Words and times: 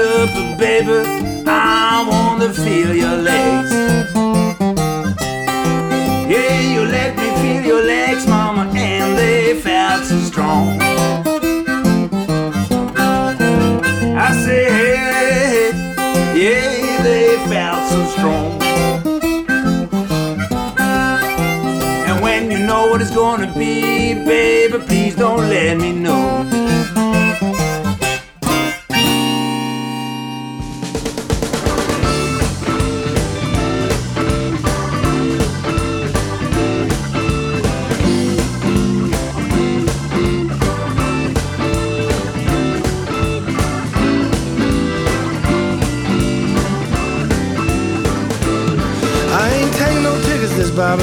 My 0.00 0.26
supper, 0.26 0.56
baby, 0.56 1.44
I 1.46 2.06
want 2.08 2.42
to 2.42 2.52
feel 2.52 2.94
your 2.94 3.16
legs. 3.16 3.72
Yeah, 6.28 6.60
you 6.60 6.82
let 6.86 7.16
me 7.16 7.28
feel 7.40 7.62
your 7.66 7.84
legs, 7.84 8.26
mama, 8.26 8.70
and 8.74 9.18
they 9.18 9.60
felt 9.60 10.04
so 10.04 10.18
strong. 10.20 10.80
I 14.16 14.32
say, 14.44 14.64
hey, 14.70 15.70
yeah, 16.34 17.02
they 17.02 17.36
felt 17.48 17.90
so 17.90 18.04
strong. 18.14 18.62
And 22.08 22.22
when 22.22 22.50
you 22.50 22.58
know 22.58 22.88
what 22.90 23.00
it's 23.00 23.14
gonna 23.14 23.52
be, 23.58 24.14
baby, 24.14 24.78
please 24.78 25.16
don't 25.16 25.48
let 25.48 25.78
me 25.78 25.92
know. 25.92 26.79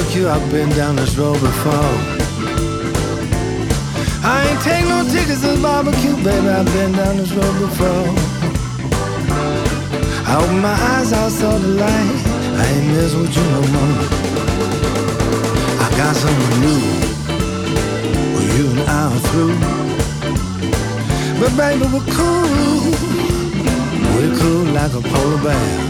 This 0.08 0.22
barbecue. 0.22 0.28
I've 0.28 0.50
been 0.50 0.70
down 0.70 0.96
this 0.96 1.16
road 1.16 1.40
before. 1.40 1.72
I 4.24 4.46
ain't 4.48 4.60
taking 4.62 4.88
no 4.88 5.04
tickets 5.04 5.40
this 5.40 5.60
barbecue, 5.60 6.14
baby. 6.16 6.48
I've 6.48 6.66
been 6.66 6.92
down 6.92 7.16
this 7.16 7.32
road 7.32 7.58
before. 7.60 8.14
I 10.26 10.36
opened 10.42 10.62
my 10.62 10.72
eyes, 10.72 11.12
I 11.12 11.28
saw 11.28 11.58
the 11.58 11.68
light. 11.68 12.26
I 12.56 12.66
ain't 12.66 12.86
mess 12.92 13.14
with 13.14 13.36
you 13.36 13.44
no 13.54 13.60
more. 13.74 13.98
I 15.80 15.88
got 15.96 16.16
something 16.16 16.60
new. 16.60 16.80
Well, 18.32 18.46
you 18.56 18.64
and 18.70 18.80
I 18.88 19.02
are 19.12 19.20
through. 19.30 19.56
But 21.40 21.52
baby, 21.56 21.86
we're 21.92 22.10
cool. 22.16 22.92
We're 24.14 24.36
cool 24.38 24.64
like 24.72 24.92
a 24.92 25.00
polar 25.00 25.42
bear. 25.42 25.88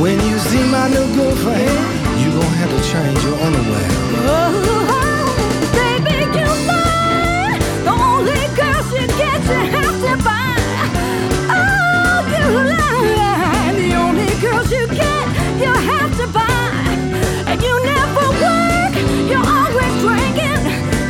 When 0.00 0.20
you 0.28 0.38
see 0.38 0.64
my 0.70 0.88
new 0.88 1.06
girlfriend, 1.16 2.05
you 2.18 2.30
gon' 2.32 2.52
have 2.60 2.70
to 2.70 2.80
change 2.90 3.22
your 3.24 3.36
underwear. 3.46 3.88
Oh, 4.28 5.34
baby, 5.72 6.16
you 6.36 6.48
lie. 6.70 7.58
The 7.84 7.90
only 7.90 8.46
girl 8.56 8.80
she 8.90 9.02
gets, 9.20 9.46
you 9.48 9.62
have 9.76 9.96
to 10.06 10.12
buy. 10.24 10.56
Oh, 11.52 12.18
you 12.32 12.46
lie. 12.72 13.72
The 13.76 13.90
only 13.94 14.30
girl 14.40 14.62
you 14.74 14.86
get, 14.88 15.26
you 15.60 15.72
have 15.72 16.12
to 16.20 16.26
buy. 16.28 16.70
And 17.50 17.58
you 17.62 17.74
never 17.84 18.26
work, 18.44 18.94
you're 19.30 19.48
always 19.58 19.94
drinking. 20.02 20.62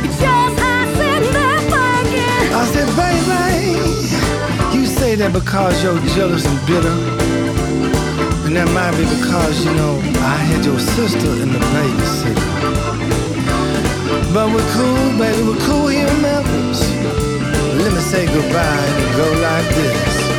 You 0.03 0.09
just 0.21 0.55
hot 0.59 0.87
sitting 0.97 1.33
there 1.33 1.61
thinking. 1.71 2.47
I 2.53 2.63
said, 2.73 2.89
baby, 2.99 4.77
you 4.77 4.85
say 4.85 5.15
that 5.15 5.31
because 5.33 5.81
you're 5.83 5.99
jealous 6.15 6.45
and 6.45 6.59
bitter. 6.67 7.16
And 8.47 8.55
that 8.55 8.69
might 8.71 8.91
be 8.91 9.03
because, 9.03 9.65
you 9.65 9.73
know, 9.75 9.99
I 10.23 10.37
had 10.47 10.63
your 10.63 10.79
sister 10.79 11.31
in 11.43 11.51
the 11.51 11.59
babysitter. 11.59 12.47
But 14.33 14.47
we're 14.53 14.71
cool, 14.71 15.19
baby, 15.19 15.43
we're 15.43 15.59
cool 15.67 15.87
here 15.87 16.07
in 16.07 16.21
Memphis. 16.21 16.79
Let 17.83 17.91
me 17.91 17.99
say 17.99 18.25
goodbye 18.25 18.87
and 18.87 19.15
go 19.17 19.41
like 19.41 19.67
this. 19.75 20.36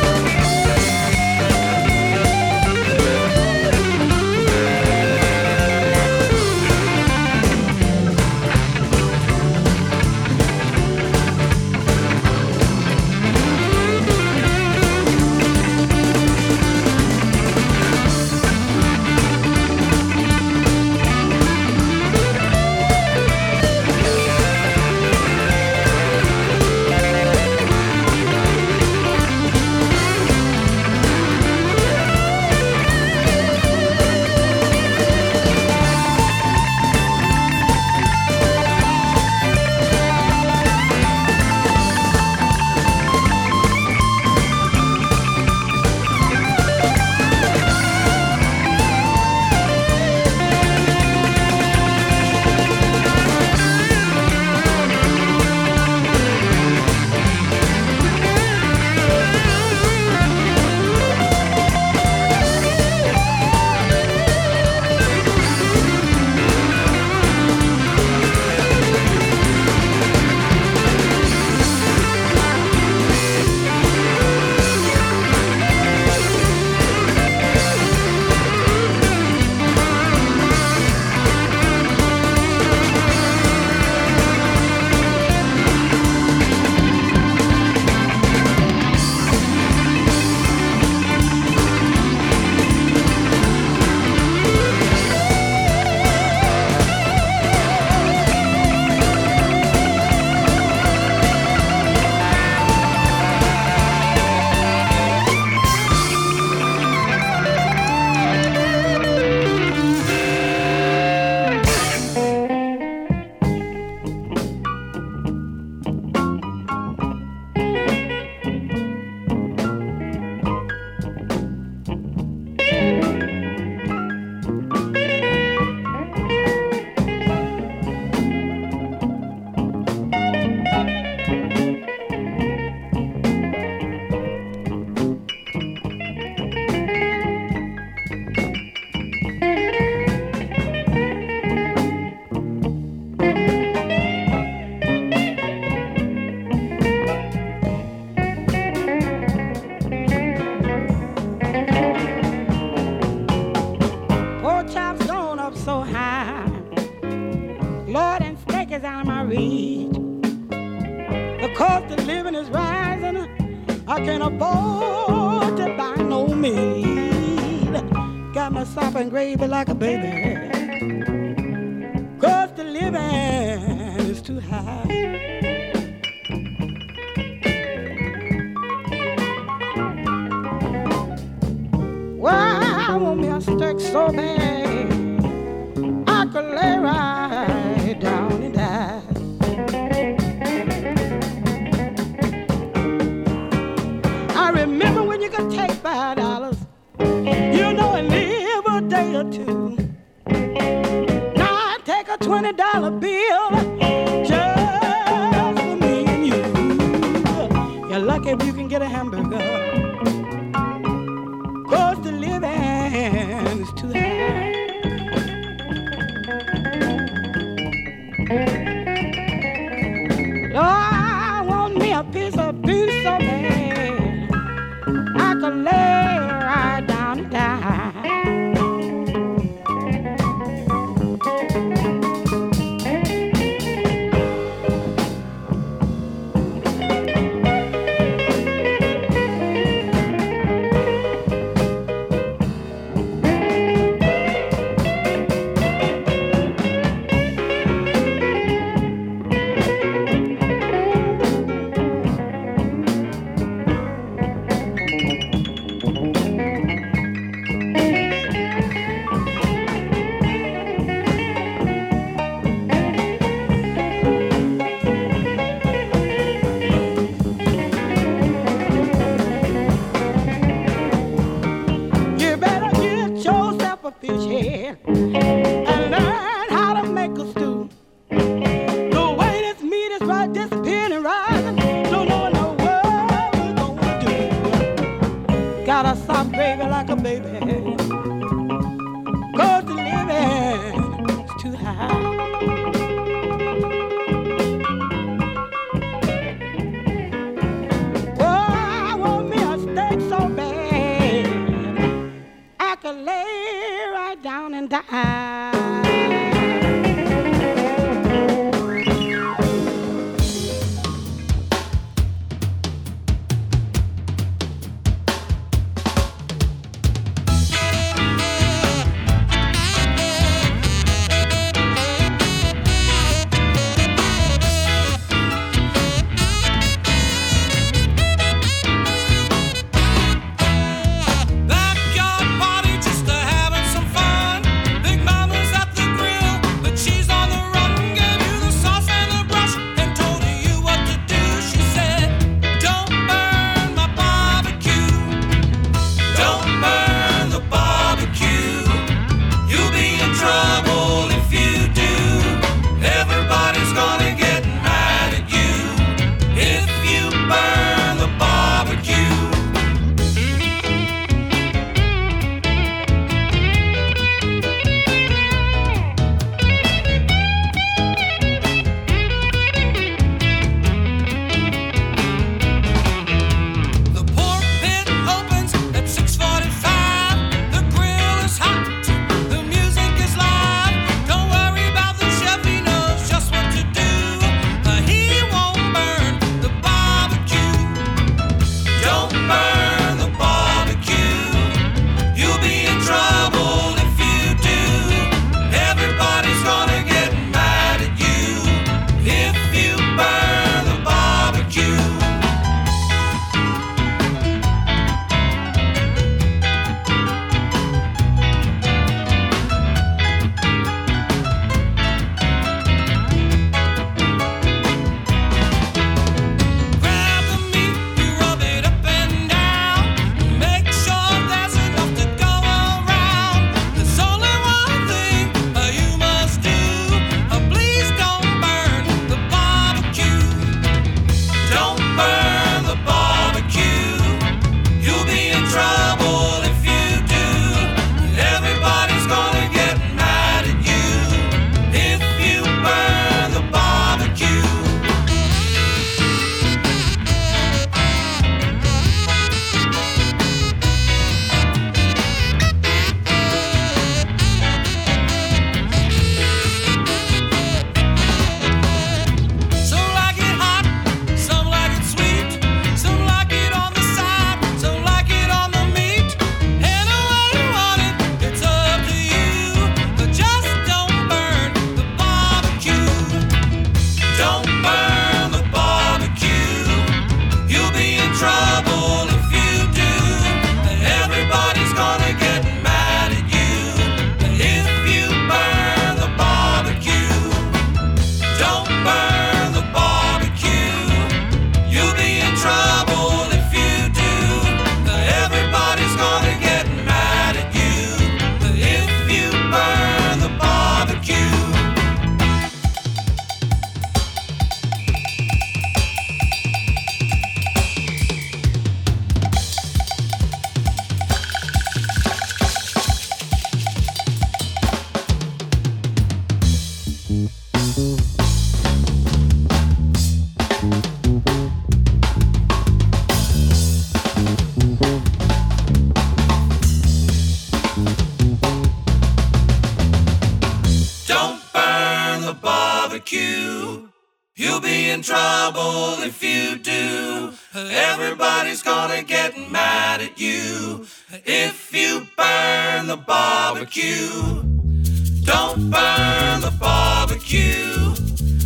Don't 545.23 545.69
burn 545.69 546.41
the 546.41 546.53
barbecue. 546.59 547.93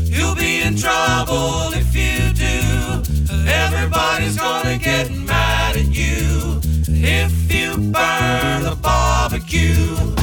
You'll 0.05 0.35
be 0.35 0.61
in 0.61 0.75
trouble 0.75 1.71
if 1.73 1.95
you 1.95 2.33
do. 2.33 2.55
Everybody's 3.47 4.37
gonna 4.37 4.77
get 4.77 5.11
mad 5.11 5.75
at 5.77 5.87
you 5.87 6.59
if 6.87 7.51
you 7.51 7.77
burn 7.91 8.63
the 8.63 8.77
barbecue. 8.81 10.22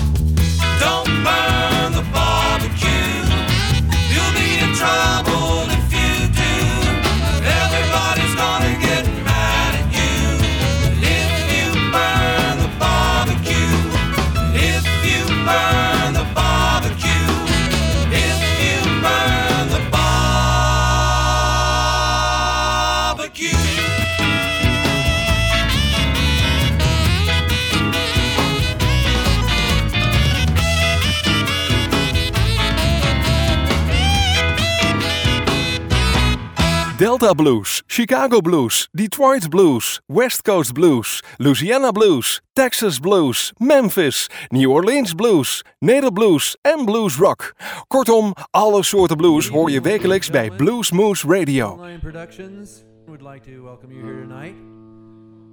Delta 37.11 37.35
Blues, 37.35 37.83
Chicago 37.89 38.41
Blues, 38.41 38.89
Detroit 38.93 39.49
Blues, 39.49 40.01
West 40.07 40.45
Coast 40.45 40.75
Blues, 40.75 41.21
Louisiana 41.39 41.91
Blues, 41.91 42.41
Texas 42.55 43.01
Blues, 43.01 43.53
Memphis, 43.59 44.29
New 44.53 44.71
Orleans 44.71 45.13
Blues, 45.15 45.65
Neder 45.81 46.13
Blues 46.13 46.57
en 46.63 46.85
Blues 46.85 47.17
Rock. 47.17 47.57
Kortom, 47.89 48.33
alle 48.51 48.83
soorten 48.85 49.17
blues 49.17 49.49
hoor 49.49 49.71
je 49.71 49.81
wekelijks 49.81 50.31
bij 50.31 50.51
Blues 50.51 50.91
Moose 50.91 51.27
Radio. 51.27 51.81
Productions 52.01 52.85
would 53.07 53.23
like 53.23 53.55
to 53.55 53.63
welcome 53.65 53.93
you 53.93 54.05
here 54.05 54.27
tonight. 54.27 54.55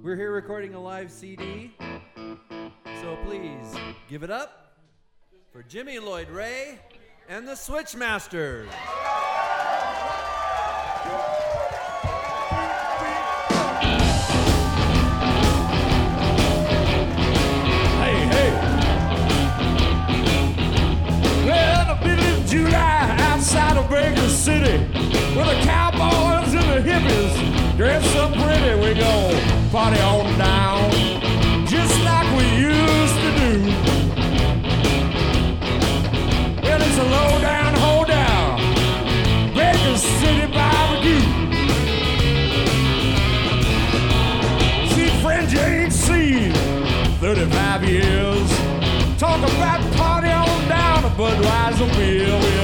We're 0.02 0.16
here 0.16 0.32
recording 0.32 0.74
a 0.74 0.96
live 0.96 1.10
CD, 1.10 1.74
so 3.02 3.16
please 3.24 3.80
give 4.08 4.24
it 4.24 4.30
up 4.30 4.50
for 5.52 5.64
Jimmy 5.68 5.98
Lloyd 5.98 6.28
Ray 6.30 6.78
and 7.28 7.48
the 7.48 7.56
Switchmasters. 7.56 8.68
July 22.48 23.14
outside 23.28 23.76
of 23.76 23.90
Baker 23.90 24.26
City, 24.26 24.78
where 25.36 25.44
the 25.44 25.60
cowboys 25.64 26.54
and 26.54 26.64
the 26.72 26.80
hippies 26.80 27.76
dress 27.76 28.16
up 28.16 28.32
pretty, 28.32 28.74
we 28.80 28.94
go 28.94 29.38
party 29.70 30.00
on 30.00 30.38
down, 30.38 30.90
just 31.66 31.94
like 32.04 32.26
we 32.38 32.44
used 32.56 33.16
to 33.20 33.30
do. 33.36 33.52
Well, 36.62 36.80
it's 36.80 36.96
a 36.96 37.04
low 37.04 37.38
down, 37.42 37.67
Budweiser 51.18 51.86
Mill. 51.98 52.57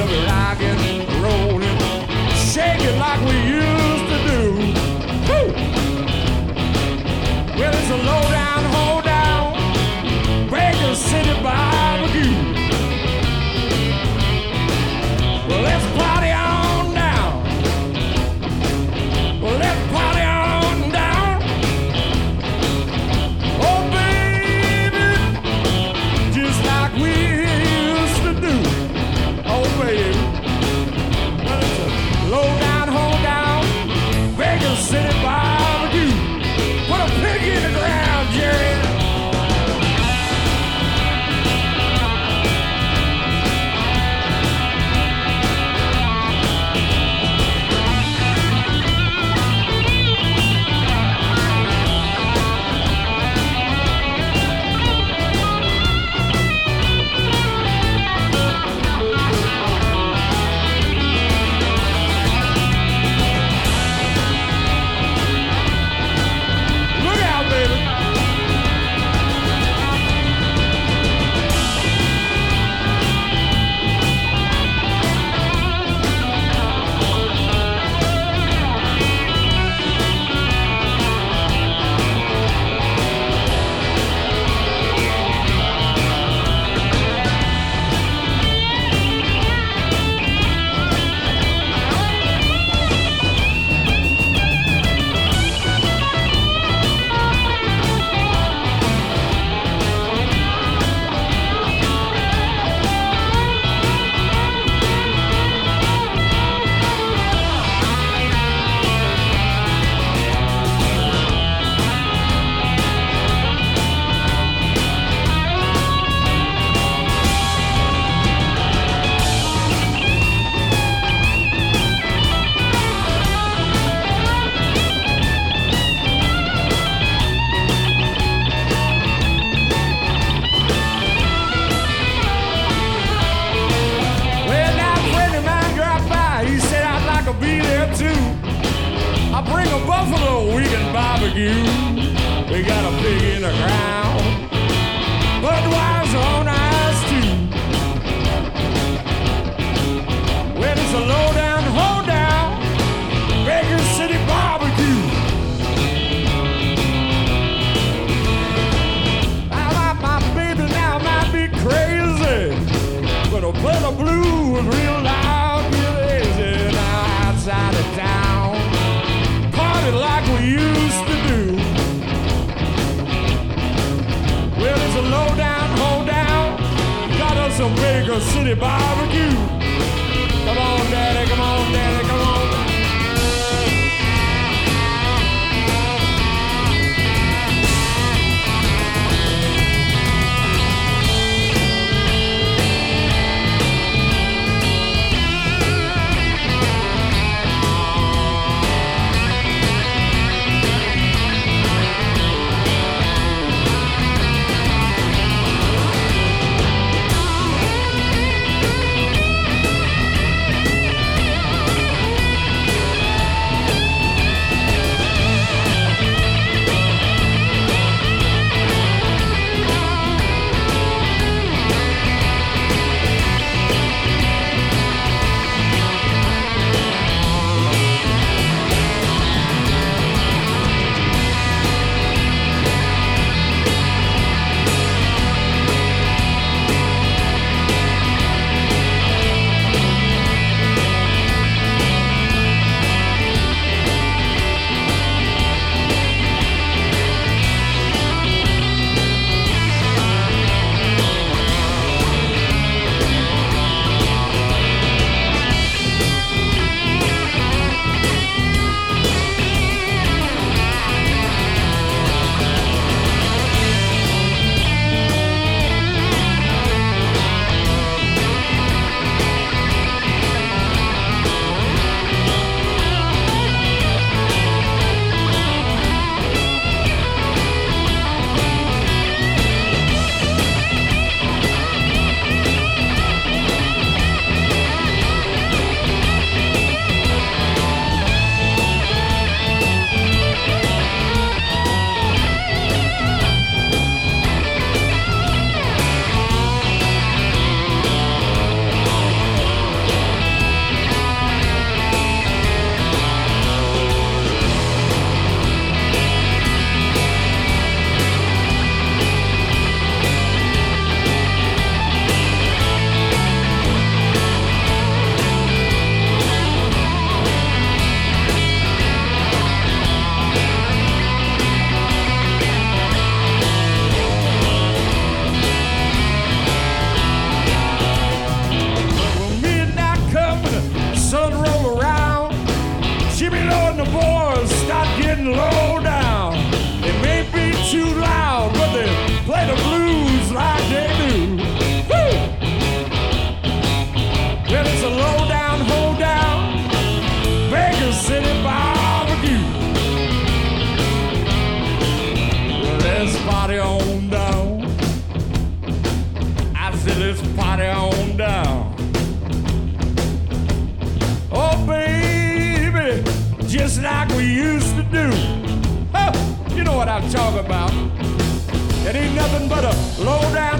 But 369.54 369.64
a 369.64 370.02
low 370.02 370.20
down, 370.34 370.34
down, 370.34 370.53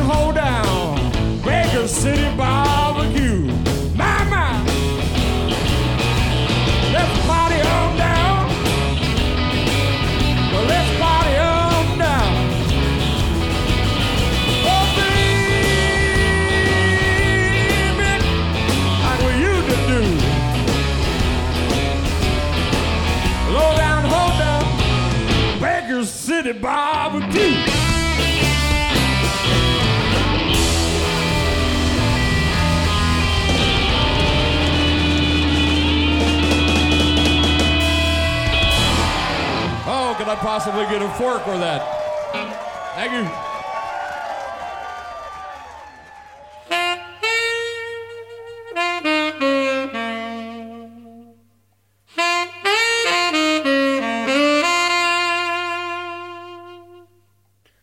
I 40.35 40.37
possibly 40.39 40.85
get 40.87 41.01
a 41.01 41.09
fork 41.11 41.47
with 41.47 41.61
that? 41.61 41.81
Thank 42.97 43.13
you. 43.13 43.25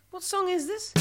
What 0.09 0.23
song 0.23 0.49
is 0.49 0.67
this? 0.67 0.91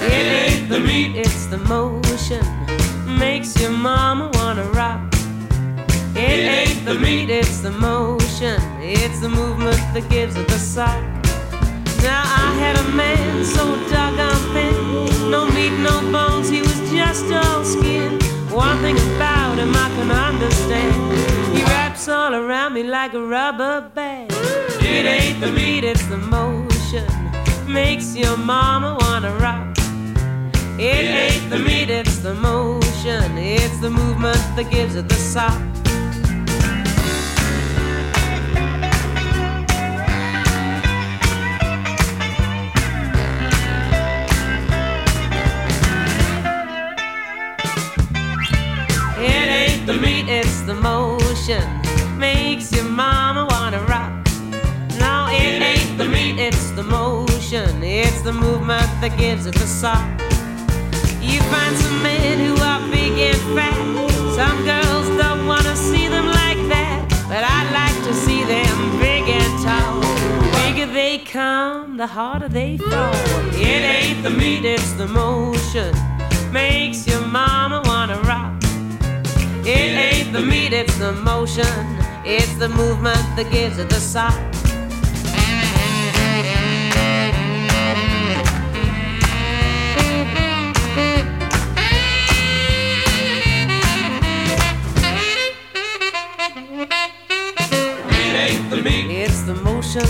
It 0.00 0.10
ain't 0.10 0.68
the 0.68 0.80
meat, 0.80 1.16
it's 1.16 1.46
the 1.46 1.58
motion. 1.58 2.63
Makes 3.18 3.60
your 3.60 3.70
mama 3.70 4.30
wanna 4.34 4.64
rock. 4.70 5.00
It 6.16 6.40
ain't 6.58 6.84
the 6.84 6.94
meat, 6.94 7.30
it's 7.30 7.60
the 7.60 7.70
motion. 7.70 8.60
It's 8.80 9.20
the 9.20 9.28
movement 9.28 9.80
that 9.94 10.08
gives 10.10 10.36
it 10.36 10.48
the 10.48 10.58
sock. 10.58 11.02
Now 12.02 12.22
I 12.22 12.54
had 12.58 12.76
a 12.76 12.88
man 12.92 13.44
so 13.44 13.64
doggone 13.90 14.52
thin. 14.52 15.30
No 15.30 15.46
meat, 15.46 15.72
no 15.78 16.00
bones, 16.12 16.48
he 16.48 16.60
was 16.60 16.78
just 16.90 17.30
all 17.32 17.64
skin. 17.64 18.18
One 18.50 18.78
thing 18.78 18.96
about 19.16 19.58
him 19.58 19.74
I 19.74 19.88
can 19.96 20.10
understand. 20.10 21.56
He 21.56 21.62
wraps 21.64 22.08
all 22.08 22.34
around 22.34 22.74
me 22.74 22.82
like 22.82 23.14
a 23.14 23.20
rubber 23.20 23.90
band. 23.94 24.32
It 24.80 25.06
ain't 25.06 25.40
the 25.40 25.50
meat, 25.52 25.84
it's 25.84 26.06
the 26.06 26.18
motion. 26.18 27.08
Makes 27.66 28.14
your 28.16 28.36
mama 28.36 28.96
wanna 29.00 29.34
rock. 29.38 29.73
It 30.76 30.82
ain't 30.82 31.50
the 31.50 31.58
meat, 31.60 31.88
it's 31.88 32.18
the 32.18 32.34
motion. 32.34 33.38
It's 33.38 33.78
the 33.78 33.90
movement 33.90 34.36
that 34.56 34.68
gives 34.72 34.96
it 34.96 35.08
the 35.08 35.14
sop. 35.14 35.52
It 49.20 49.48
ain't 49.48 49.86
the 49.86 49.94
meat, 49.94 50.28
it's 50.28 50.62
the 50.62 50.74
motion. 50.74 51.62
Makes 52.18 52.72
your 52.72 52.84
mama 52.84 53.46
wanna 53.48 53.80
rock. 53.84 54.12
No, 54.98 55.28
it 55.30 55.62
ain't 55.62 55.96
the 55.98 56.08
meat, 56.08 56.40
it's 56.40 56.72
the 56.72 56.82
motion. 56.82 57.84
It's 57.84 58.22
the 58.22 58.32
movement 58.32 58.90
that 59.00 59.16
gives 59.16 59.46
it 59.46 59.54
the 59.54 59.68
sop 59.68 60.13
the 72.06 72.12
harder 72.12 72.48
they 72.48 72.76
fall. 72.76 73.14
It 73.54 73.82
ain't 73.96 74.22
the 74.22 74.28
meat, 74.28 74.64
it's 74.66 74.92
the 74.92 75.06
motion. 75.06 75.94
Makes 76.52 77.06
your 77.06 77.22
mama 77.22 77.80
wanna 77.86 78.20
rock. 78.22 78.52
It 79.64 79.92
ain't 80.08 80.32
the 80.34 80.40
meat, 80.40 80.74
it's 80.74 80.96
the 80.98 81.12
motion. 81.12 81.74
It's 82.26 82.54
the 82.56 82.68
movement 82.68 83.24
that 83.36 83.48
gives 83.50 83.78
it 83.78 83.88
the 83.88 84.00
sock. 84.00 84.53
The 98.74 98.82
meat, 98.82 99.10
It's 99.10 99.42
the 99.42 99.54
motion, 99.54 100.02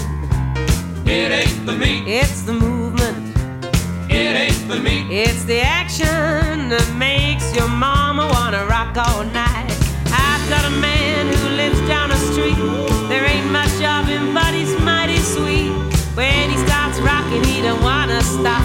it 1.06 1.30
ain't 1.30 1.66
the 1.66 1.72
meat, 1.72 2.08
it's 2.08 2.42
the 2.42 2.54
movement, 2.54 3.36
it 4.08 4.34
ain't 4.44 4.68
the 4.68 4.80
meat. 4.80 5.06
it's 5.10 5.44
the 5.44 5.60
action 5.60 6.68
that 6.72 6.88
makes 6.96 7.54
your 7.54 7.68
mama 7.68 8.26
wanna 8.32 8.64
rock 8.66 8.96
all 8.96 9.24
night. 9.24 9.70
I've 10.06 10.48
got 10.48 10.64
a 10.64 10.74
man 10.80 11.26
who 11.26 11.48
lives 11.56 11.80
down 11.86 12.08
the 12.08 12.16
street. 12.16 12.56
There 13.08 13.24
ain't 13.24 13.50
much 13.50 13.76
of 13.82 14.06
him, 14.06 14.32
but 14.32 14.54
he's 14.54 14.74
mighty 14.80 15.18
sweet. 15.18 15.72
When 16.14 16.48
he 16.48 16.56
starts 16.66 16.98
rocking, 17.00 17.44
he 17.44 17.60
don't 17.60 17.82
wanna 17.82 18.22
stop. 18.22 18.64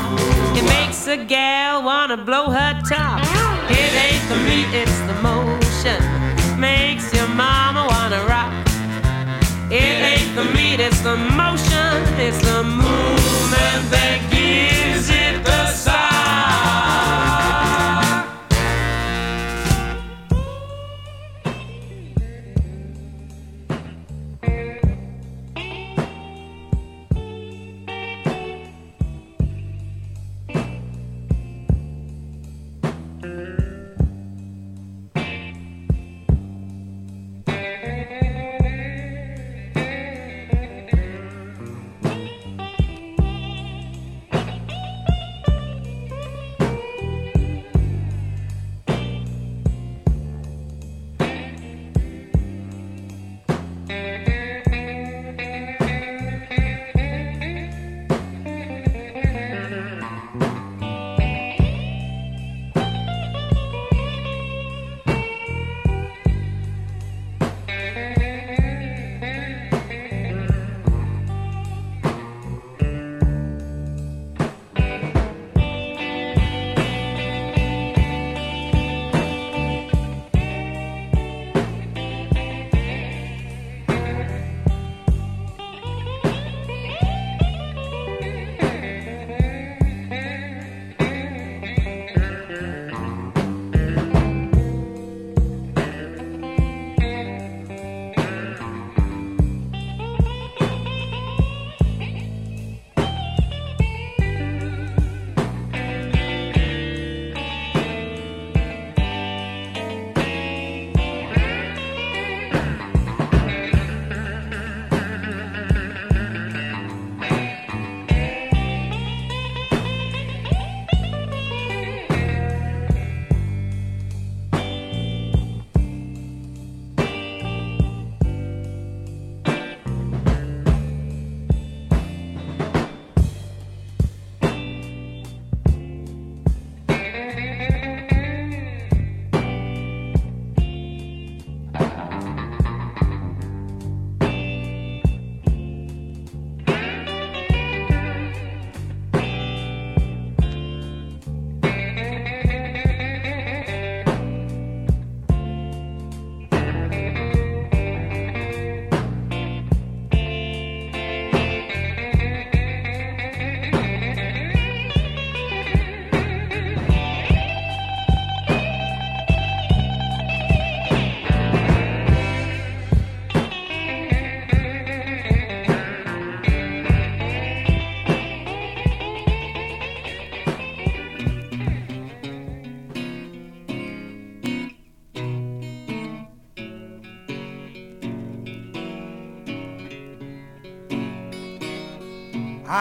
It 0.55 0.63
makes 0.63 1.07
a 1.07 1.17
gal 1.17 1.83
wanna 1.83 2.17
blow 2.17 2.49
her 2.51 2.81
top. 2.87 3.19
It 3.69 3.91
ain't 4.05 4.25
the 4.29 4.39
meat, 4.47 4.69
it's 4.81 4.99
the 5.09 5.15
motion. 5.21 5.99
It 9.71 9.83
ain't 9.83 10.35
the 10.35 10.45
meat, 10.45 10.79
it's 10.79 11.01
the 11.01 11.15
motion, 11.15 12.01
it's 12.19 12.41
the 12.41 12.63
movement 12.63 14.28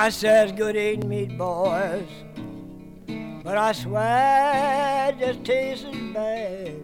I 0.08 0.10
says 0.10 0.52
good 0.52 0.74
eating 0.74 1.06
meat, 1.06 1.36
boys, 1.36 2.08
but 3.44 3.58
I 3.58 3.72
swear 3.72 5.10
it 5.10 5.18
just 5.18 5.44
tastes 5.44 5.84
as 5.84 5.94
bad. 6.14 6.82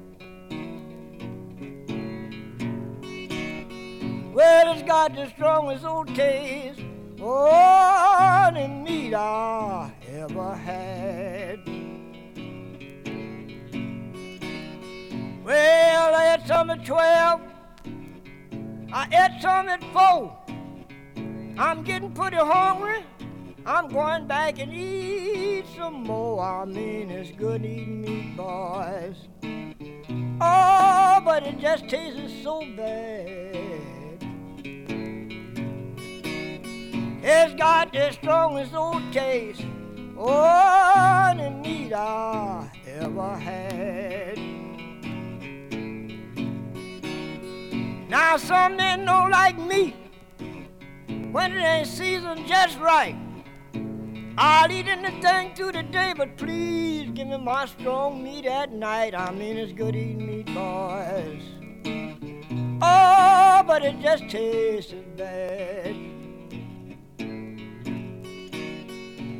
Well, 4.34 4.72
it's 4.74 4.82
got 4.82 5.14
the 5.14 5.30
strongest 5.30 5.86
old 5.86 6.14
taste, 6.14 6.82
oh, 7.18 8.50
the 8.52 8.68
meat 8.68 9.14
I 9.14 9.90
ever 10.06 10.54
had. 10.54 11.60
Well, 15.42 16.14
I 16.14 16.34
ate 16.34 16.46
some 16.46 16.68
at 16.68 16.84
12, 16.84 17.40
I 18.92 19.06
ate 19.10 19.40
some 19.40 19.70
at 19.70 19.82
4. 19.94 20.40
I'm 21.56 21.84
getting 21.84 22.12
pretty 22.12 22.36
hungry. 22.36 23.02
I'm 23.66 23.88
going 23.88 24.26
back 24.26 24.58
and 24.58 24.70
eat 24.74 25.64
some 25.74 26.02
more. 26.02 26.42
I 26.42 26.66
mean, 26.66 27.10
it's 27.10 27.30
good 27.30 27.64
eating 27.64 28.02
meat, 28.02 28.36
boys. 28.36 29.16
Oh, 30.38 31.22
but 31.24 31.46
it 31.46 31.58
just 31.58 31.88
tastes 31.88 32.42
so 32.42 32.60
bad. 32.76 34.18
It's 37.26 37.54
got 37.54 37.90
the 37.94 38.10
strongest 38.12 38.74
old 38.74 39.10
taste. 39.14 39.64
Oh, 40.18 41.32
the 41.34 41.50
meat 41.50 41.94
I 41.94 42.70
ever 42.86 43.36
had. 43.38 44.38
Now 48.10 48.36
some 48.36 48.76
men 48.76 49.06
don't 49.06 49.30
like 49.30 49.58
meat 49.58 49.96
when 51.32 51.52
it 51.52 51.62
ain't 51.62 51.88
seasoned 51.88 52.46
just 52.46 52.78
right. 52.78 53.16
I'll 54.36 54.70
eat 54.72 54.88
anything 54.88 55.54
through 55.54 55.72
the 55.72 55.84
day, 55.84 56.12
but 56.16 56.36
please 56.36 57.10
give 57.12 57.28
me 57.28 57.38
my 57.38 57.66
strong 57.66 58.22
meat 58.22 58.46
at 58.46 58.72
night. 58.72 59.14
I 59.14 59.30
mean, 59.30 59.56
it's 59.56 59.72
good 59.72 59.94
eating 59.94 60.26
meat, 60.26 60.46
boys. 60.46 61.42
Oh, 62.82 63.62
but 63.64 63.84
it 63.84 64.00
just 64.00 64.28
tastes 64.28 64.92
bad. 65.16 65.94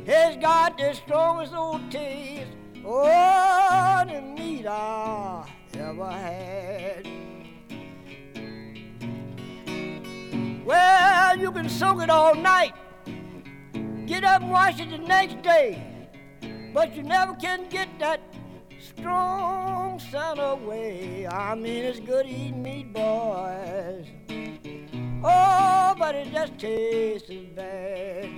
It's 0.07 0.37
got 0.37 0.79
the 0.79 0.95
strongest 0.95 1.55
old 1.55 1.91
taste. 1.91 2.53
Oh, 2.87 4.05
the 4.07 4.23
meat 4.23 4.67
I 4.67 5.49
ever 5.75 6.11
had. 6.11 7.09
Well, 10.65 11.37
you 11.37 11.51
can 11.51 11.69
soak 11.69 12.01
it 12.03 12.11
all 12.11 12.35
night. 12.37 12.75
Get 14.07 14.23
up 14.23 14.43
and 14.43 14.51
wash 14.51 14.81
it 14.81 14.91
the 14.91 14.99
next 14.99 15.41
day. 15.41 15.83
But 16.75 16.95
you 16.95 17.03
never 17.03 17.35
can 17.37 17.67
get 17.71 17.89
that 18.01 18.21
strong 18.79 19.99
scent 19.99 20.39
away. 20.39 21.27
I 21.27 21.55
mean, 21.55 21.85
it's 21.85 22.01
good 22.01 22.27
eating 22.27 22.63
meat, 22.63 22.93
boys. 22.93 24.07
Oh, 25.25 25.95
but 25.99 26.15
it 26.15 26.31
just 26.33 26.59
tastes 26.59 27.31
bad. 27.57 28.29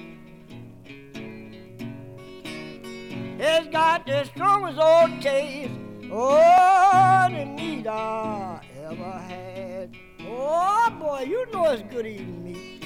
It's 3.38 3.68
got 3.68 4.06
the 4.06 4.24
strongest 4.24 4.78
old 4.78 5.20
taste. 5.20 5.72
Oh, 6.12 7.26
the 7.28 7.44
meat 7.44 7.88
I 7.88 8.60
ever 8.84 9.12
had. 9.28 9.96
Oh, 10.20 10.96
boy, 11.00 11.24
you 11.28 11.44
know 11.52 11.64
it's 11.72 11.82
good 11.92 12.06
eating 12.06 12.44
meat. 12.44 12.85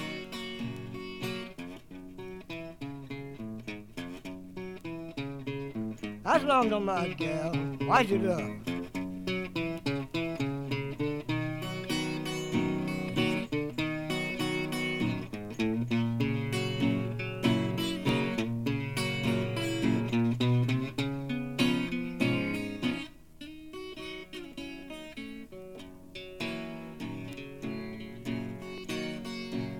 That's 6.23 6.45
long 6.45 6.69
to 6.71 6.79
my 6.79 7.09
gal. 7.09 7.53
Wash 7.81 8.11
it 8.11 8.27
up. 8.27 8.51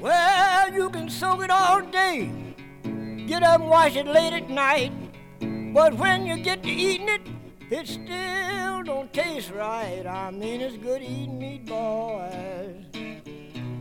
Well, 0.01 0.73
you 0.73 0.89
can 0.89 1.11
soak 1.11 1.43
it 1.43 1.51
all 1.51 1.83
day. 1.83 2.31
Get 3.27 3.43
up 3.43 3.61
and 3.61 3.69
wash 3.69 3.95
it 3.97 4.07
late 4.07 4.33
at 4.33 4.49
night. 4.49 4.91
But 5.83 5.95
when 5.95 6.27
you 6.27 6.37
get 6.37 6.63
to 6.65 6.69
eating 6.69 7.09
it, 7.09 7.23
it 7.71 7.87
still 7.89 8.83
don't 8.83 9.11
taste 9.15 9.51
right. 9.51 10.05
I 10.07 10.31
mean, 10.31 10.61
it's 10.61 10.77
good 10.77 11.01
eating 11.01 11.39
meat, 11.39 11.65
boys. 11.65 12.85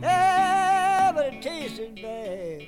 Yeah, 0.00 1.12
but 1.14 1.26
it 1.26 1.42
tasted 1.42 1.96
bad. 1.96 2.62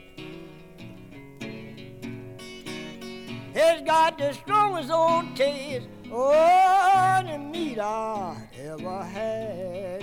It's 3.55 3.83
got 3.87 4.19
the 4.19 4.35
strongest 4.35 4.91
old 4.91 5.35
taste. 5.35 5.89
Oh, 6.13 7.23
the 7.25 7.39
meat 7.39 7.79
I 7.79 8.37
ever 8.59 9.03
had. 9.03 10.03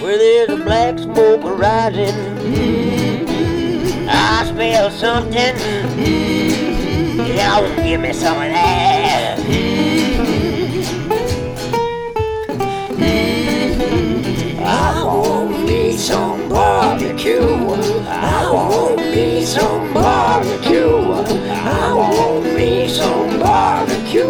Where 0.00 0.16
there's 0.16 0.48
a 0.48 0.64
black 0.64 0.98
smoke 0.98 1.44
rising, 1.58 2.14
I 4.28 4.44
smell 4.44 4.90
something. 4.90 5.56
Y'all 7.36 7.62
oh, 7.62 7.76
give 7.76 8.00
me 8.00 8.12
some 8.12 8.36
of 8.36 8.50
that. 8.50 9.38
I 14.64 15.04
want 15.04 15.64
me 15.64 15.96
some 15.96 16.48
barbecue. 16.48 17.38
I 17.38 18.50
want 18.52 18.98
me 18.98 19.44
some 19.44 19.94
barbecue. 19.94 21.12
I 21.54 21.92
want 21.94 22.44
me 22.52 22.88
some 22.88 23.38
barbecue. 23.38 24.26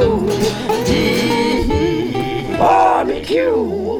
Barbecue. 2.59 3.96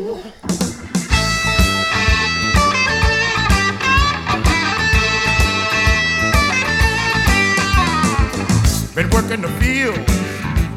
Been 9.17 9.25
working 9.25 9.43
the 9.43 9.49
field 9.61 9.99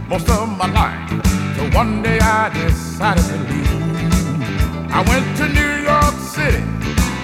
most 0.08 0.30
of 0.30 0.48
my 0.58 0.72
life. 0.72 1.10
So 1.58 1.78
one 1.78 2.02
day 2.02 2.20
I 2.22 2.50
decided 2.54 3.26
to 3.26 3.38
leave. 3.52 4.92
I 4.92 5.04
went 5.10 5.26
to 5.40 5.48
New 5.50 5.74
York 5.84 6.16
City. 6.36 6.64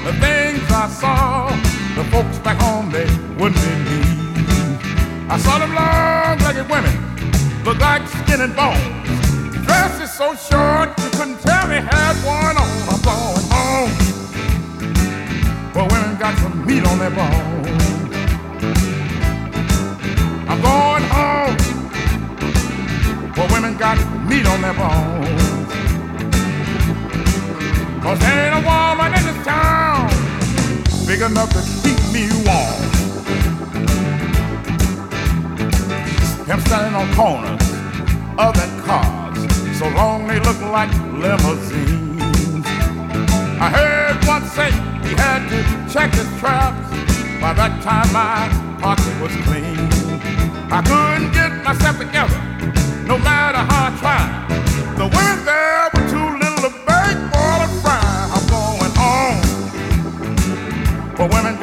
The 0.03 0.11
things 0.19 0.61
I 0.71 0.89
saw, 0.89 1.49
the 1.95 2.03
folks 2.11 2.37
back 2.39 2.59
home 2.59 2.91
they 2.91 3.07
wouldn't 3.39 3.55
believe. 3.55 5.29
I 5.29 5.37
saw 5.37 5.57
them 5.57 5.73
long-legged 5.73 6.69
women, 6.69 6.93
look 7.63 7.79
like 7.79 8.05
skin 8.07 8.41
and 8.41 8.53
bones. 8.53 9.65
Dresses 9.65 10.11
so 10.11 10.35
short 10.35 10.89
you 10.99 11.09
couldn't 11.11 11.39
tell 11.39 11.67
me 11.67 11.75
had 11.75 12.15
one 12.25 12.57
on. 12.57 12.69
I'm 12.91 13.01
going 13.09 13.45
home. 13.55 13.91
But 15.73 15.91
women 15.93 16.17
got 16.17 16.37
some 16.39 16.65
meat 16.65 16.85
on 16.85 16.99
their 16.99 17.11
bones. 17.11 17.55
I'm 20.47 20.61
going 20.61 20.84
on 24.55 24.61
their 24.61 24.73
bones. 24.73 25.71
Cause 28.01 28.19
there 28.19 28.45
ain't 28.45 28.55
a 28.55 28.67
woman 28.67 29.11
in 29.17 29.23
this 29.25 29.45
town 29.45 30.07
big 31.05 31.21
enough 31.21 31.49
to 31.49 31.61
keep 31.83 31.99
me 32.13 32.29
warm. 32.45 32.81
Him 36.47 36.59
standing 36.61 36.95
on 36.95 37.07
corners 37.15 37.61
of 38.37 38.53
that 38.55 38.71
cars, 38.85 39.39
so 39.77 39.89
long 39.89 40.27
they 40.27 40.39
look 40.39 40.59
like 40.61 40.91
limousines. 41.11 42.65
I 43.59 43.69
heard 43.69 44.25
one 44.25 44.45
say 44.45 44.71
he 45.07 45.15
had 45.15 45.49
to 45.49 45.93
check 45.93 46.13
his 46.13 46.27
traps. 46.39 46.89
By 47.41 47.53
that 47.53 47.83
time 47.83 48.09
my 48.13 48.47
pocket 48.79 49.15
was 49.21 49.35
clean. 49.43 49.77
I 50.71 50.81
couldn't 50.81 51.33
get 51.33 51.51
myself 51.63 51.97
together, 51.97 52.39
no 53.05 53.17
matter 53.17 53.57
how 53.57 53.91
I 53.91 53.97
tried. 53.99 54.44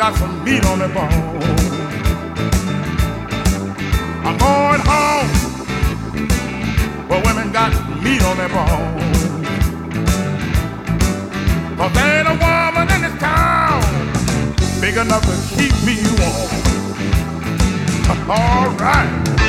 Got 0.03 0.16
some 0.16 0.44
meat 0.44 0.64
on 0.64 0.80
their 0.80 0.88
bones. 0.88 1.44
I'm 4.26 4.36
going 4.36 4.80
home, 4.90 5.28
but 7.09 7.24
women 7.24 7.53
got 7.53 7.70
meat 8.03 8.20
on 8.24 8.36
their 8.36 8.48
bones. 8.48 9.28
Cause 11.78 11.92
there 11.94 12.18
ain't 12.18 12.26
a 12.26 12.36
woman 12.44 12.90
in 12.94 13.03
this 13.03 13.16
town 13.20 13.80
big 14.80 14.96
enough 14.96 15.22
to 15.22 15.36
keep 15.55 15.74
me 15.86 15.94
warm. 16.18 16.50
All 18.28 18.70
right. 18.70 19.41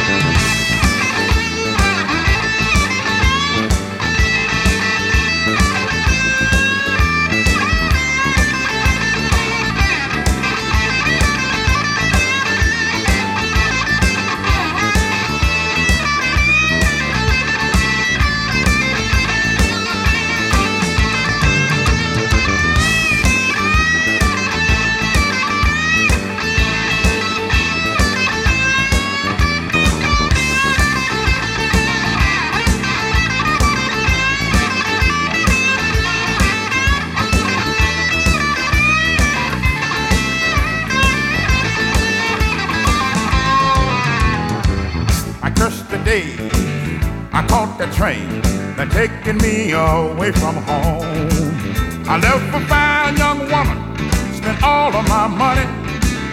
I 47.43 47.47
caught 47.47 47.77
the 47.77 47.87
train 47.87 48.41
that 48.77 48.89
taking 48.91 49.37
me 49.37 49.73
away 49.73 50.31
from 50.31 50.55
home. 50.63 51.03
I 52.07 52.15
left 52.17 52.55
a 52.55 52.61
fine 52.71 53.17
young 53.17 53.39
woman, 53.51 53.77
spent 54.33 54.63
all 54.63 54.95
of 54.95 55.03
my 55.09 55.27
money 55.27 55.67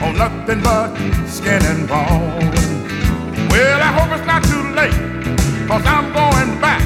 on 0.03 0.17
nothing 0.17 0.63
but 0.63 0.95
skin 1.27 1.61
and 1.67 1.89
bone. 1.89 2.47
Well, 3.51 3.81
I 3.83 3.91
hope 3.99 4.11
it's 4.17 4.27
not 4.27 4.45
too 4.45 4.63
late, 4.79 4.95
cause 5.67 5.85
I'm 5.85 6.13
going 6.15 6.61
back. 6.61 6.83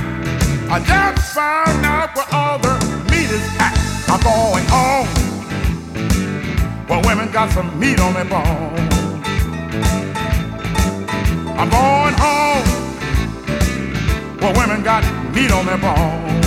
I 0.72 0.81
just 0.81 1.35
found 1.35 1.85
out 1.85 2.16
where 2.16 2.31
all 2.33 2.59
the 2.59 2.75
meat 3.11 3.29
is 3.29 3.45
at. 3.61 3.77
I'm 4.09 4.20
going 4.25 4.64
home, 4.72 5.09
where 6.89 7.03
women 7.05 7.31
got 7.31 7.51
some 7.51 7.79
meat 7.79 8.01
on 8.01 8.14
their 8.14 8.25
bone. 8.25 8.89
I'm 11.61 11.68
going 11.68 12.14
home, 12.18 12.84
where 14.45 14.53
women 14.59 14.82
got 14.82 15.03
meat 15.34 15.51
on 15.51 15.64
their 15.64 15.78
bone. 15.78 16.42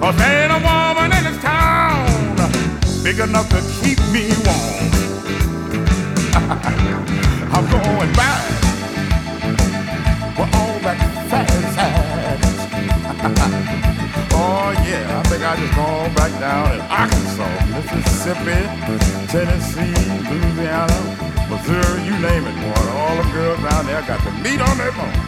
Cause 0.00 0.20
ain't 0.20 0.50
a 0.50 0.60
woman 0.66 1.12
in 1.16 1.22
this 1.22 1.38
town 1.40 2.08
big 3.04 3.20
enough 3.20 3.48
to 3.48 3.60
keep 3.80 3.98
me 4.10 4.34
warm. 4.44 4.90
I'm 7.54 7.66
going 7.70 8.12
back 8.18 8.42
where 10.36 10.50
all 10.58 10.78
that 10.86 10.98
fat 11.30 11.50
at. 11.78 12.40
oh 14.34 14.70
yeah, 14.90 15.20
I 15.20 15.22
think 15.28 15.42
I 15.44 15.54
just 15.54 15.74
go 15.74 15.86
back 16.18 16.32
down 16.40 16.74
in 16.74 16.80
Arkansas, 16.90 17.46
Mississippi, 17.74 18.60
Tennessee, 19.30 19.94
Louisiana, 20.28 21.28
Missouri, 21.48 22.02
you 22.04 22.12
name 22.18 22.44
it, 22.44 22.54
boy. 22.60 22.90
All 22.92 23.16
the 23.16 23.30
girls 23.32 23.60
down 23.62 23.86
there 23.86 24.02
got 24.02 24.22
the 24.22 24.30
meat 24.42 24.60
on 24.60 24.76
their 24.76 24.92
bone. 24.92 25.27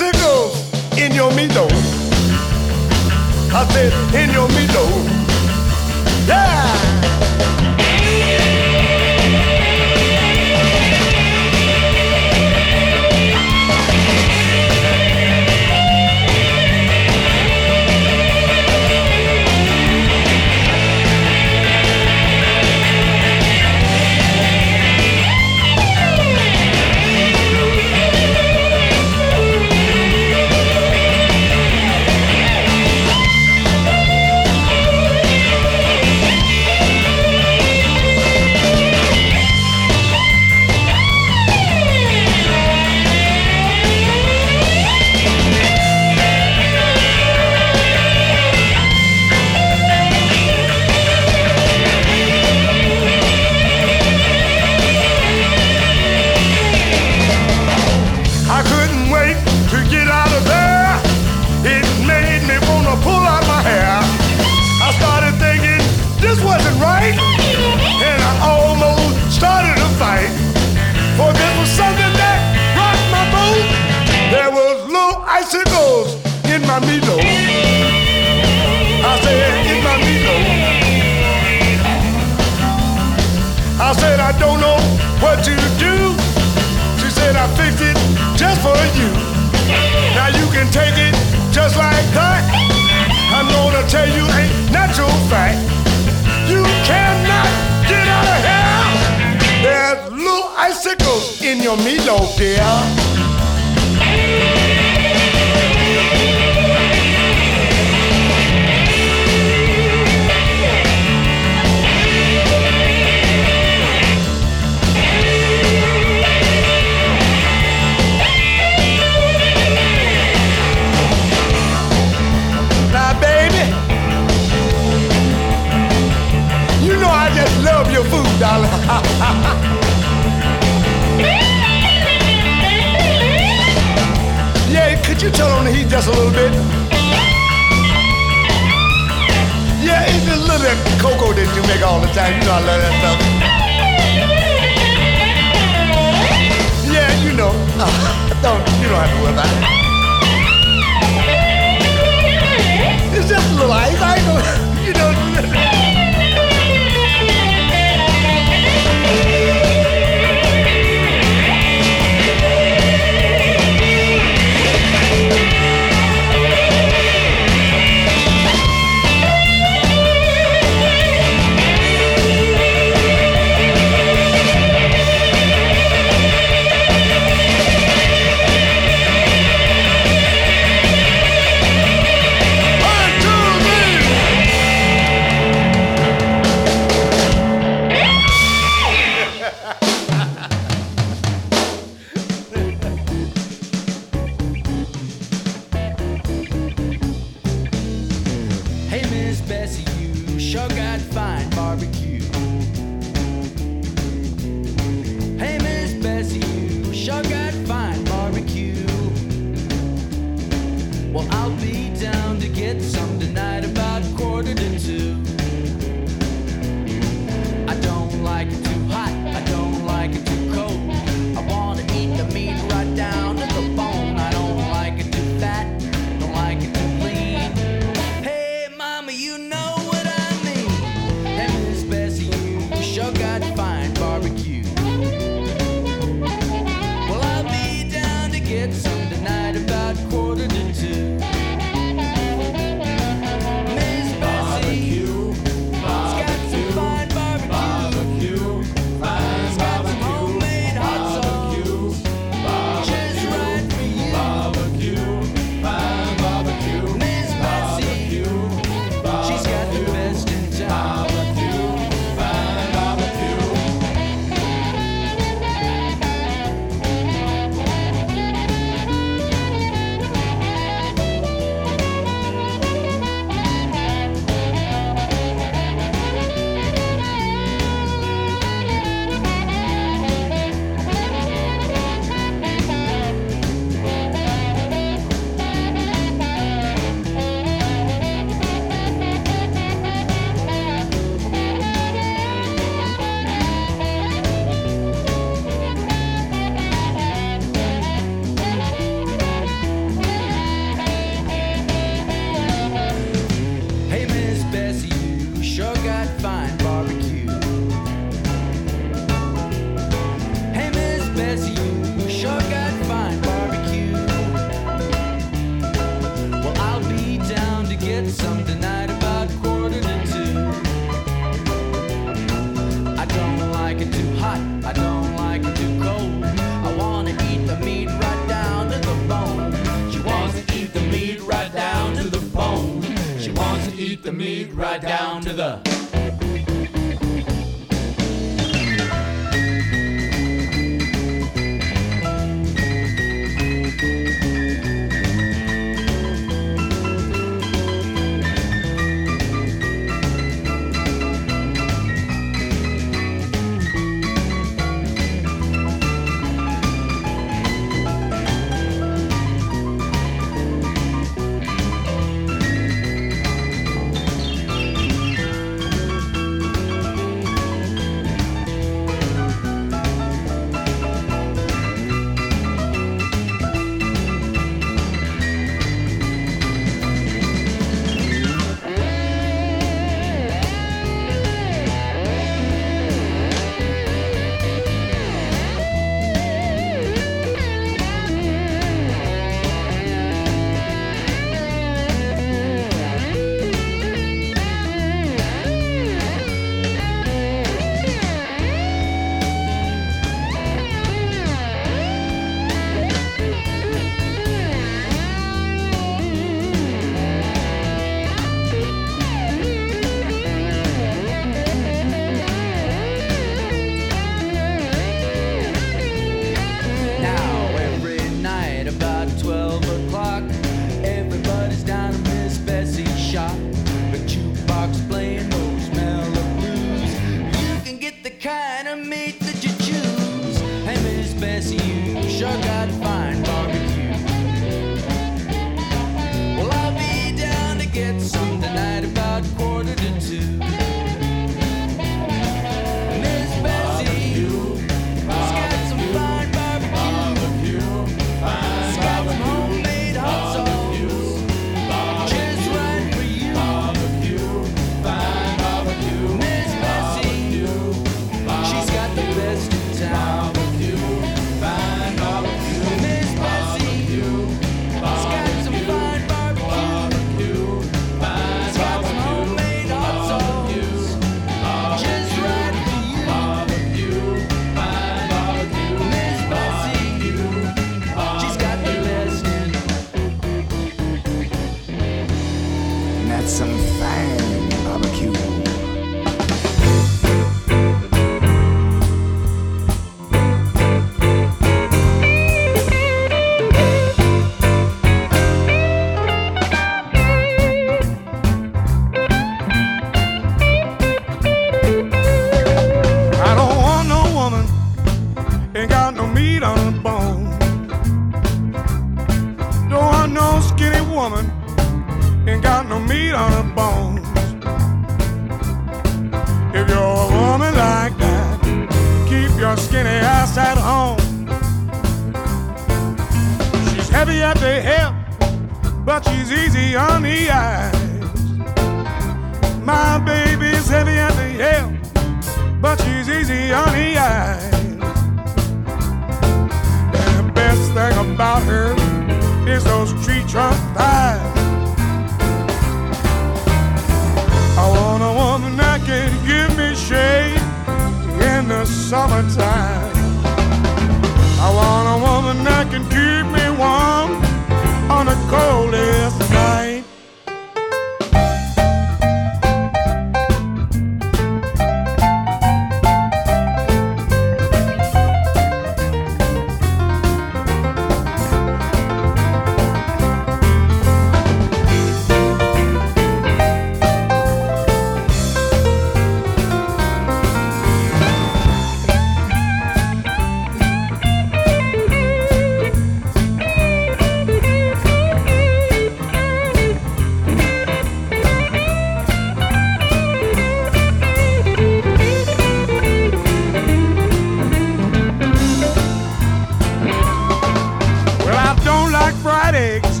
Eggs, 599.60 600.00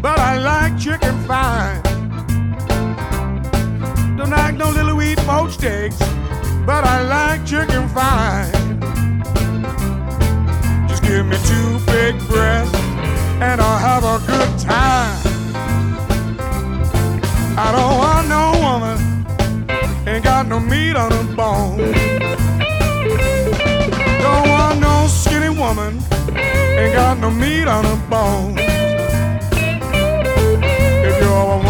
but 0.00 0.18
I 0.18 0.32
like 0.38 0.78
chicken 0.78 1.16
fine. 1.30 1.82
Don't 4.16 4.30
like 4.30 4.54
no 4.56 4.70
little 4.70 4.96
wheat 4.96 5.18
poached 5.30 5.64
eggs, 5.64 5.98
but 6.64 6.82
I 6.94 6.96
like 7.16 7.40
chicken 7.44 7.84
fine. 7.88 8.52
Just 10.88 11.02
give 11.02 11.24
me 11.26 11.36
two 11.50 11.68
big 11.92 12.14
breasts, 12.28 12.74
and 13.46 13.60
I'll 13.60 13.82
have 13.90 14.04
a 14.14 14.18
good 14.30 14.52
time. 14.58 15.18
I 17.64 17.68
don't 17.76 17.96
want 18.02 18.24
no 18.36 18.44
woman, 18.66 18.98
ain't 20.08 20.24
got 20.24 20.46
no 20.46 20.60
meat 20.60 20.94
on 21.02 21.10
her 21.10 21.28
bone. 21.40 21.78
Don't 24.24 24.46
want 24.54 24.80
no 24.80 24.94
skinny 25.08 25.52
woman 25.64 25.92
ain't 26.80 26.94
got 26.94 27.18
no 27.18 27.30
meat 27.30 27.66
on 27.66 27.84
her 27.84 28.00
bones. 28.08 28.89
If 31.40 31.46
you're 31.46 31.69